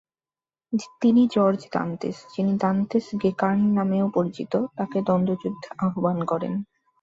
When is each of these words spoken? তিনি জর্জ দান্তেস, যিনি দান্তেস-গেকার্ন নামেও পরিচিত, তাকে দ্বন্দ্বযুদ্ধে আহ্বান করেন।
তিনি 1.01 1.21
জর্জ 1.27 1.61
দান্তেস, 1.73 2.17
যিনি 2.33 2.53
দান্তেস-গেকার্ন 2.57 3.61
নামেও 3.77 4.07
পরিচিত, 4.13 4.53
তাকে 4.77 4.97
দ্বন্দ্বযুদ্ধে 5.01 5.67
আহ্বান 5.79 6.17
করেন। 6.25 6.53